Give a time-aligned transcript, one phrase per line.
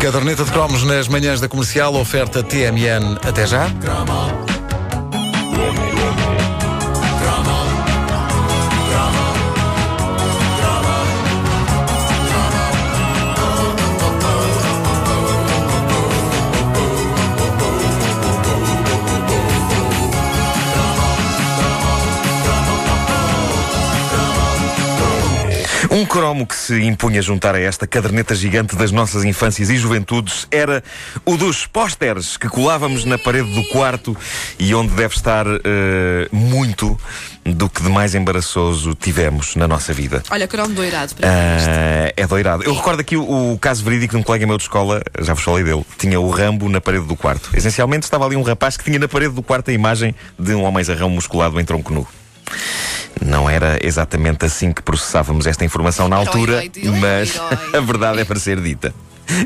[0.00, 3.68] Caderneta de cromos nas manhãs da comercial, oferta TMN até já.
[26.00, 30.48] Um cromo que se impunha juntar a esta caderneta gigante das nossas infâncias e juventudes
[30.50, 30.82] era
[31.26, 34.16] o dos pósteres que colávamos na parede do quarto
[34.58, 36.98] e onde deve estar eh, muito
[37.44, 40.22] do que de mais embaraçoso tivemos na nossa vida.
[40.30, 41.28] Olha, cromo doirado para.
[41.28, 42.64] Ah, é doirado.
[42.64, 45.44] Eu recordo aqui o, o caso verídico de um colega meu de escola, já vos
[45.44, 47.50] falei dele, tinha o Rambo na parede do quarto.
[47.54, 50.62] Essencialmente estava ali um rapaz que tinha na parede do quarto a imagem de um
[50.62, 52.08] homem zarrão musculado em tronco nu.
[53.24, 56.62] Não era exatamente assim que processávamos esta informação na altura,
[57.00, 57.40] mas
[57.74, 58.94] a verdade é para ser dita.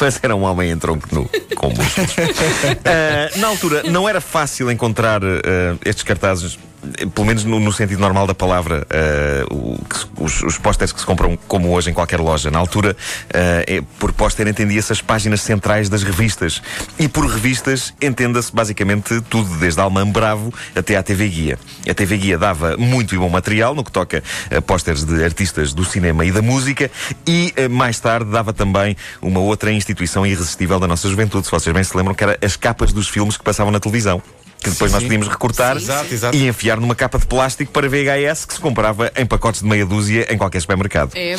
[0.00, 2.16] Mas era um homem em tronco nu, com músculos.
[2.84, 6.58] Ah, na altura, não era fácil encontrar ah, estes cartazes,
[7.14, 10.58] pelo menos no, no sentido normal da palavra, se- os, os
[10.92, 12.50] que se compram como hoje em qualquer loja.
[12.50, 12.96] Na altura,
[13.32, 16.62] ah, é- por póster entendia-se as páginas centrais das revistas.
[16.98, 21.58] E por revistas entenda-se basicamente tudo, desde Alman Bravo até à TV Guia.
[21.88, 24.22] A TV Guia dava muito e bom material no que toca
[24.56, 26.90] a pósteres de artistas do cinema e da música
[27.26, 31.74] e eh, mais tarde dava também uma outra instituição irresistível da nossa juventude, se vocês
[31.74, 34.22] bem se lembram, que era as capas dos filmes que passavam na televisão.
[34.62, 36.14] Que depois Sim, nós podíamos recortar Sim, Exato, sim.
[36.14, 36.36] exato.
[36.36, 39.86] e enfiar numa capa de plástico para VHS que se comprava em pacotes de meia
[39.86, 41.12] dúzia em qualquer supermercado.
[41.14, 41.36] É.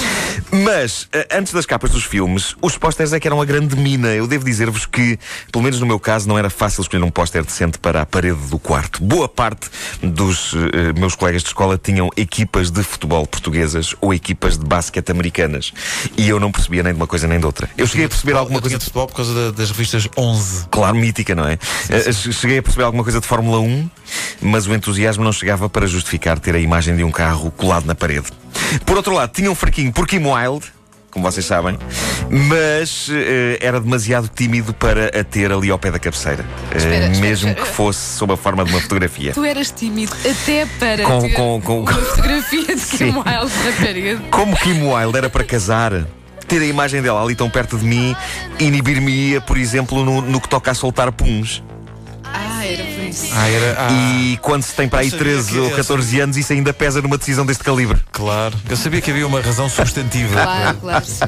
[0.51, 4.07] Mas, eh, antes das capas dos filmes, os pósteres é que eram a grande mina.
[4.09, 5.19] Eu devo dizer-vos que,
[5.51, 8.39] pelo menos no meu caso, não era fácil escolher um póster decente para a parede
[8.49, 9.03] do quarto.
[9.03, 9.69] Boa parte
[10.01, 15.11] dos eh, meus colegas de escola tinham equipas de futebol portuguesas ou equipas de basquete
[15.11, 15.73] americanas.
[16.17, 17.69] E eu não percebia nem de uma coisa nem de outra.
[17.77, 20.67] Eu cheguei a perceber alguma Eu coisa de futebol por causa da- das revistas 11.
[20.71, 21.57] Claro, mítica, não é?
[21.89, 23.89] Eh, Cheguei a perceber alguma coisa de Fórmula 1,
[24.41, 27.95] mas o entusiasmo não chegava para justificar ter a imagem de um carro colado na
[27.95, 28.27] parede.
[28.85, 30.67] Por outro lado, tinha um fraquinho por Kim Wilde,
[31.09, 31.77] como vocês sabem,
[32.29, 36.45] mas eh, era demasiado tímido para a ter ali ao pé da cabeceira.
[36.71, 37.55] Eh, Espera, mesmo espera.
[37.65, 39.31] que fosse sob a forma de uma fotografia.
[39.33, 42.81] Tu eras tímido até para Com- ter com- com- uma fotografia de.
[42.85, 44.21] Kim Wilde na parede.
[44.29, 46.05] Como Kim Wilde era para casar,
[46.47, 48.15] ter a imagem dela ali tão perto de mim
[48.59, 51.63] inibir-me-ia, por exemplo, no, no que toca a soltar puns.
[53.33, 53.75] Ah, era.
[53.79, 56.37] Ah, E quando se tem para aí Eu sabia 13 que- ou eu 14 anos,
[56.37, 57.99] isso ainda pesa numa decisão deste calibre.
[58.11, 58.55] claro.
[58.69, 60.33] Eu sabia que havia uma razão substantiva.
[60.41, 61.05] Claro, claro.
[61.05, 61.19] sim.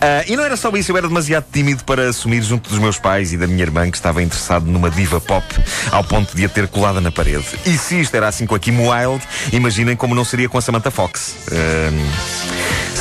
[0.00, 2.98] Ah, e não era só isso, eu era demasiado tímido para assumir junto dos meus
[2.98, 5.44] pais e da minha irmã que estava interessado numa diva pop
[5.90, 7.44] ao ponto de a ter colada na parede.
[7.66, 10.60] E se isto era assim com a Kim Wilde, imaginem como não seria com a
[10.60, 11.34] Samantha Fox.
[11.50, 11.90] Ah,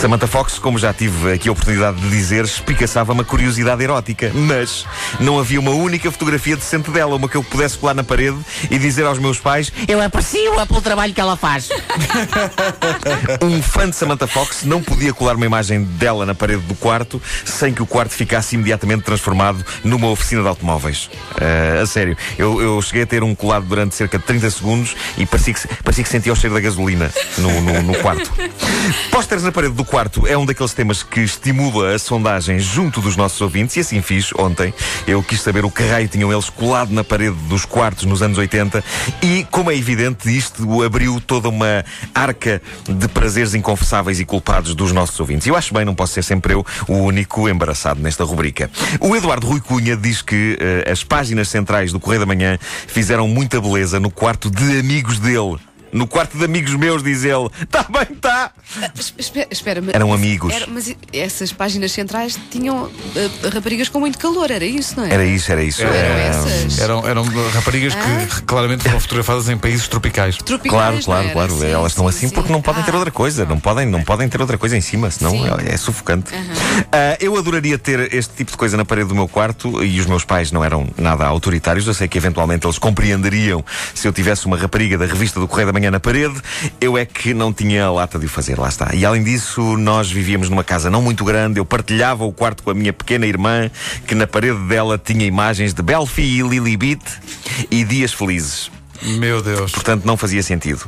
[0.01, 4.83] Samantha Fox, como já tive aqui a oportunidade de dizer, espicaçava uma curiosidade erótica, mas
[5.19, 8.39] não havia uma única fotografia decente dela, uma que eu pudesse colar na parede
[8.71, 11.69] e dizer aos meus pais: Eu aprecio-a pelo trabalho que ela faz.
[13.43, 17.21] Um fã de Samantha Fox não podia colar uma imagem dela na parede do quarto
[17.45, 21.09] sem que o quarto ficasse imediatamente transformado numa oficina de automóveis.
[21.39, 24.95] Ah, a sério, eu, eu cheguei a ter um colado durante cerca de 30 segundos
[25.17, 28.31] e parecia que, parecia que sentia o cheiro da gasolina no, no, no quarto.
[29.11, 33.17] Pósteres na parede do quarto é um daqueles temas que estimula a sondagem junto dos
[33.17, 34.73] nossos ouvintes e assim fiz ontem.
[35.05, 38.37] Eu quis saber o que raio tinham eles colado na parede dos quartos nos anos
[38.37, 38.81] 80
[39.21, 41.83] e, como é evidente, isto abriu toda uma
[42.15, 45.45] arca de prazeres inconfessáveis e culpados dos nossos ouvintes.
[45.45, 48.71] Eu acho bem, não posso ser sempre eu o único embaraçado nesta rubrica.
[49.01, 53.27] O Eduardo Rui Cunha diz que eh, as páginas centrais do Correio da Manhã fizeram
[53.27, 55.59] muita beleza no quarto de amigos dele.
[55.91, 57.49] No quarto de amigos meus, diz ele.
[57.69, 58.51] Tá bem, tá.
[58.97, 60.53] Es- Espera, espera, mas- Eram amigos.
[60.53, 65.13] era- mas essas páginas centrais tinham eh, raparigas com muito calor, era isso, não é?
[65.13, 65.81] Era isso, era isso.
[65.83, 66.79] Eram Eh, essas?
[66.79, 70.37] Eram, eram raparigas que claramente foram fotografadas em países tropicais.
[70.37, 71.33] Tropicais, Claro, não claro, era?
[71.33, 71.51] claro.
[71.59, 72.33] Sim, Elas estão sim, assim sim.
[72.33, 73.45] porque não podem ter Ah, outra coisa.
[73.45, 76.31] Não podem, não podem ter outra coisa em cima, senão é, é sufocante.
[76.91, 80.05] Ah, eu adoraria ter este tipo de coisa na parede do meu quarto e os
[80.05, 81.85] meus pais não eram nada autoritários.
[81.87, 85.67] Eu sei que eventualmente eles compreenderiam se eu tivesse uma rapariga da revista do Correio
[85.67, 86.35] da Manhã na parede.
[86.79, 88.93] Eu é que não tinha a lata de o fazer, lá está.
[88.93, 91.59] E além disso, nós vivíamos numa casa não muito grande.
[91.59, 93.71] Eu partilhava o quarto com a minha pequena irmã,
[94.05, 97.01] que na parede dela tinha imagens de Belfi e Lilibit
[97.71, 98.69] e dias felizes.
[99.03, 99.71] Meu Deus.
[99.71, 100.85] Portanto, não fazia sentido.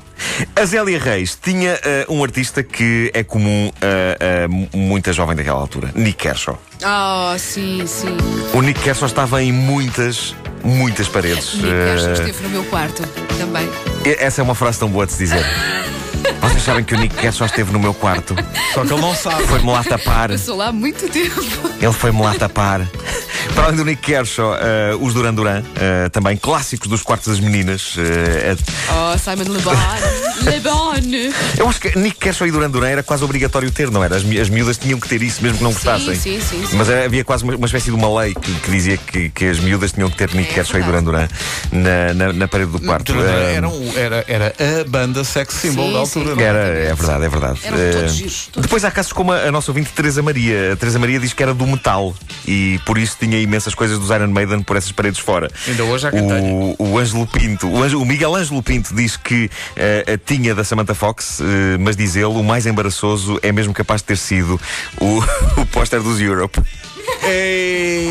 [0.56, 5.36] A Zélia Reis tinha eh, um artista que é comum a, a mu- muita jovem
[5.36, 6.62] daquela altura, Nick Kershaw.
[6.84, 8.16] Oh, sim, sim.
[8.54, 11.54] O Nick Kershaw estava em muitas, muitas paredes.
[11.56, 13.04] Nick Kershaw Eh, esteve no meu quarto
[13.38, 13.70] também.
[14.20, 15.46] essa é uma frase tão boa de se dizer.
[16.42, 18.36] Vocês sabem que o Nick Kershaw esteve no meu quarto.
[18.74, 19.44] Só que ele não sabe.
[19.48, 20.30] Foi-me lá tapar.
[20.30, 21.42] Passou lá há muito tempo.
[21.84, 22.88] Ele foi-me lá tapar.
[23.56, 27.40] Para além do Nick Kershaw, eh, os Duran Duran, eh, também clássicos dos quartos das
[27.42, 27.94] meninas.
[27.98, 28.56] eh,
[28.90, 29.72] Oh, Simon Le Bon.
[30.44, 30.94] Le Bon.
[31.58, 34.16] eu acho que Nick Kershaw e Duran Duran era quase obrigatório ter, não era?
[34.16, 36.16] As, mi- as miúdas tinham que ter isso, mesmo que não gostassem.
[36.16, 36.78] sim, sim, sim.
[36.78, 39.46] Mas era- havia quase uma, uma espécie de uma lei que, que dizia que, que
[39.46, 41.04] as miúdas tinham que ter Nick É Kershaw e verdade.
[41.06, 43.12] Duran Duran na, na, na parede do quarto.
[43.14, 46.26] Duran Duran Era, um- era, era a banda sex symbol Sim, da altura.
[46.30, 46.36] sim.
[46.36, 46.46] não é?
[46.46, 47.60] Era, é verdade, é verdade.
[47.66, 48.62] Eram todos giros, todos.
[48.68, 50.74] Depois há casos como a, a nossa ouvinte Teresa Maria.
[50.74, 52.14] A Teresa Maria diz que era do metal
[52.48, 55.50] e por isso tinha imensas coisas dos Iron Maiden por essas paredes fora.
[55.68, 59.16] Ainda hoje há quem o, o Ângelo Pinto, o, Ângelo- o Miguel Ângelo Pinto diz
[59.18, 59.50] que
[60.14, 64.02] a tinha da Samantha Fox, eh, mas diz ele, o mais embaraçoso é mesmo capaz
[64.02, 64.60] de ter sido
[65.00, 65.20] o,
[65.62, 66.60] o póster dos Europe.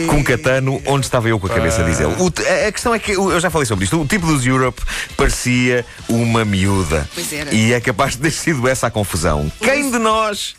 [0.09, 2.15] Com catano, onde estava eu com a cabeça, diz ele.
[2.19, 4.81] O a a questão é que, eu já falei sobre isto, o tipo dos Europe
[5.17, 7.09] parecia uma miúda.
[7.15, 7.55] Pois era.
[7.55, 9.51] E é capaz de ter sido essa a confusão.
[9.61, 10.55] Quem de nós,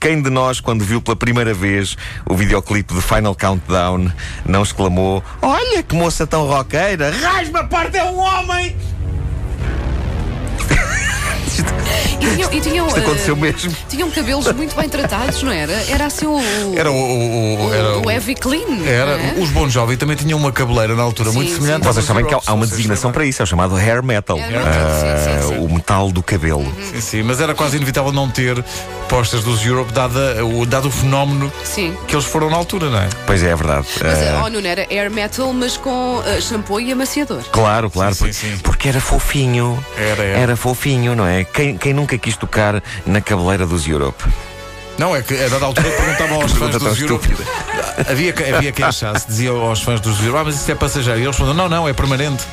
[0.00, 4.12] quem de nós, quando viu pela primeira vez o videoclipe de Final Countdown,
[4.46, 8.76] não exclamou: Olha que moça tão roqueira, rasma a parte é um homem!
[12.20, 13.72] E tinham, e tinham, Isto aconteceu eh, mesmo.
[13.88, 15.72] Tinham cabelos muito bem tratados, não era?
[15.88, 16.38] Era assim o.
[16.76, 16.94] Era o.
[16.94, 18.84] o, o- era o, o- Heavy Clean.
[18.86, 19.34] Era, é?
[19.38, 21.56] os Bon Jovi também tinham uma cabeleira na altura Sim, muito sim.
[21.56, 24.38] semelhante Vocês sabem que há, uma designação para isso, é o chamado hair metal.
[24.38, 25.58] Hair metal, sim, sim, Ah, sim.
[25.64, 26.66] O metal do cabelo.
[26.92, 28.62] Sim, sim, mas era quase inevitável não ter
[29.08, 31.96] postas dos Europe, dada, o, dado o fenómeno Sim.
[32.06, 33.08] que eles foram na altura, não é?
[33.26, 33.86] Pois é, é verdade.
[34.02, 37.42] Mas, Ah, oh, não era air metal, mas com eh, shampoo e amaciador.
[37.50, 38.58] Claro, claro, Sim, porque, sim, sim.
[38.58, 39.82] porque era fofinho.
[39.96, 40.56] Era, era.
[40.56, 41.44] fofinho, não é?
[41.52, 44.22] Quem, quem nunca quis tocar na cabeleira dos Europe?
[44.98, 47.28] Não, é que a dada altura perguntavam aos fãs dos Europe.
[48.08, 51.20] Havia, havia quem achasse, dizia aos fãs dos Europe, ah, mas isso é passageiro.
[51.20, 52.44] E eles respondiam, não, não, é permanente.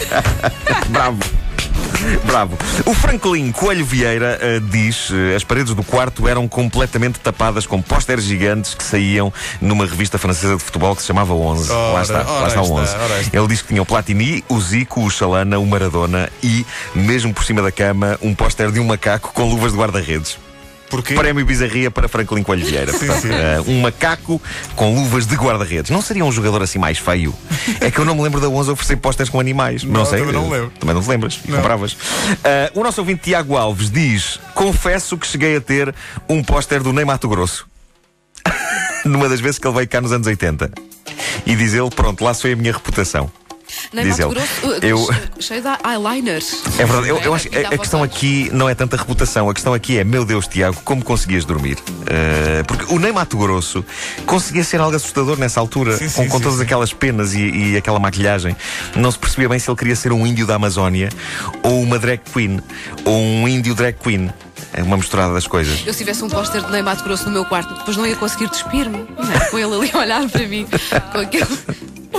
[0.90, 1.41] Bravo.
[2.24, 2.56] Bravo.
[2.86, 7.80] O Franklin Coelho Vieira eh, diz eh, as paredes do quarto eram completamente tapadas com
[7.80, 11.70] pósteres gigantes que saíam numa revista francesa de futebol que se chamava 11.
[11.70, 12.96] lá Ora, está, lá está o está, 11.
[12.96, 13.38] ora está.
[13.38, 17.44] Ele diz que tinha o Platini, o Zico, o Chalana, o Maradona e, mesmo por
[17.44, 20.38] cima da cama, um póster de um macaco com luvas de guarda-redes.
[20.92, 21.14] Porquê?
[21.14, 22.92] Prémio Bizarria para Franklin Coelho Vieira.
[22.92, 23.32] Sim, Portanto, sim.
[23.32, 24.40] eh, um macaco
[24.76, 25.90] com luvas de guarda-redes.
[25.90, 27.34] Não seria um jogador assim mais feio?
[27.80, 29.82] É que eu não me lembro da 11 oferecer pósteres com animais.
[29.84, 30.18] Não, Não, sei.
[30.20, 30.72] também não eh, lembro.
[30.78, 31.36] Também não te lembras?
[31.36, 31.96] Compravas.
[32.44, 35.94] Eh, o nosso ouvinte Tiago Alves diz: Confesso que cheguei a ter
[36.28, 37.66] um póster do Ney Mato Grosso.
[39.04, 40.70] Numa das vezes que ele veio cá nos anos 80.
[41.46, 43.30] E diz ele: Pronto, lá foi a minha reputação.
[43.92, 44.34] Nem Diz Mato ele.
[44.34, 45.08] Grosso, eh, Eu-
[45.40, 46.62] cheio de eyeliners.
[46.78, 49.54] É verdade, eu, eu acho que a, a questão aqui não é tanta reputação, a
[49.54, 51.76] questão aqui é, meu Deus, Tiago, como conseguias dormir?
[51.90, 53.84] Uh, porque o Ney Mato Grosso
[54.26, 56.64] conseguia ser algo assustador nessa altura, Sim, com, sim, com sim, todas sim.
[56.64, 57.40] aquelas penas e,
[57.72, 58.56] e aquela maquilhagem.
[58.96, 61.08] Não se percebia bem se ele queria ser um índio da Amazónia
[61.62, 62.60] ou uma drag queen,
[63.04, 64.30] ou um índio drag queen.
[64.74, 65.82] É uma misturada das coisas.
[65.86, 68.16] Eu se tivesse um póster de Ney Mato Grosso no meu quarto, depois não ia
[68.16, 69.04] conseguir despir-me.
[69.18, 69.40] não é?
[69.50, 70.66] Com ele ali a olhar para mim.
[71.12, 71.46] Com aquele...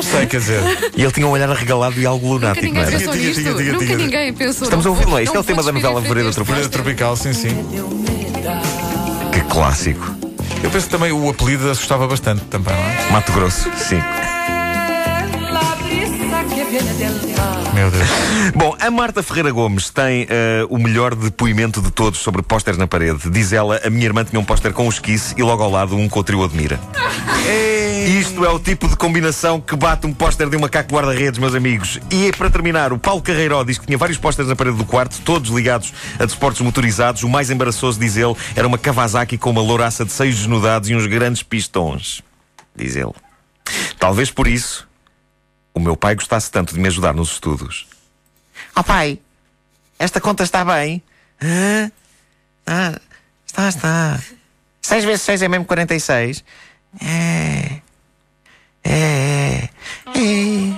[0.03, 0.61] Não sei, quer dizer.
[0.95, 2.91] E ele tinha um olhar arregalado e algo lunático, não ninguém era?
[2.97, 3.41] pensou Tinha, nisto.
[3.41, 3.97] tinha, tinha, Nunca tinha.
[3.97, 4.63] ninguém pensou.
[4.63, 5.23] Estamos a ouvi-lo, é?
[5.23, 7.55] Isto é o tema da novela Vereda este Tropical, sim, sim.
[9.31, 10.15] Que clássico.
[10.63, 13.11] Eu penso que também o apelido assustava bastante também, não é?
[13.11, 14.01] Mato Grosso, sim.
[17.73, 18.07] Meu Deus.
[18.55, 22.87] Bom, a Marta Ferreira Gomes tem eh, o melhor depoimento de todos sobre pósteres na
[22.87, 23.29] parede.
[23.29, 25.95] Diz ela, a minha irmã tinha um póster com o esquice e logo ao lado
[25.95, 26.79] um com o trio admira.
[28.19, 31.55] Isto é o tipo de combinação que bate um póster de um macaco guarda-redes, meus
[31.55, 31.99] amigos.
[32.11, 35.21] E para terminar, o Paulo Carreiró diz que tinha vários pósteres na parede do quarto,
[35.21, 37.23] todos ligados a desportos motorizados.
[37.23, 40.95] O mais embaraçoso, diz ele, era uma Kawasaki com uma louraça de seios desnudados e
[40.95, 42.21] uns grandes pistões.
[42.75, 43.13] Diz ele.
[43.97, 44.87] Talvez por isso
[45.73, 47.87] o meu pai gostasse tanto de me ajudar nos estudos.
[48.75, 49.19] Ó pai,
[49.97, 51.01] esta conta está bem?
[51.41, 51.91] Hã?
[52.65, 52.99] Ah,
[53.45, 54.19] está, está.
[54.81, 56.43] 6 vezes 6 é mesmo 46?
[57.01, 57.79] É.
[58.83, 59.69] É.
[60.15, 60.73] É.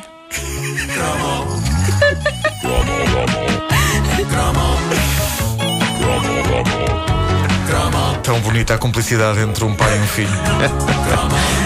[8.24, 10.30] Tão bonita a cumplicidade entre um pai e um filho.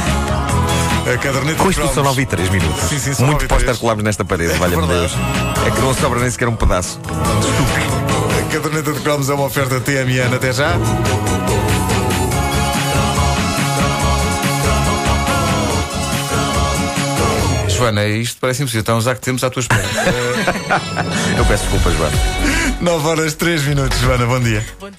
[1.12, 2.10] A caderneta Com de isto são cromos.
[2.10, 2.84] 9 e 3 minutos.
[2.84, 3.78] Sim, sim, Muito e três.
[3.80, 5.00] colámos nesta parede, valha-me verdade.
[5.16, 5.66] Deus.
[5.66, 7.00] É que não sobra nem sequer um pedaço.
[8.40, 10.36] A caderneta de cromos é uma oferta TMN.
[10.36, 10.78] Até já.
[17.70, 18.82] Joana, isto parece impossível.
[18.82, 19.82] Estamos já que temos à tua espera.
[21.38, 22.18] Eu peço desculpas, Joana.
[22.82, 24.66] 9 horas 3 minutos, Joana, bom dia.
[24.80, 24.99] Bom dia.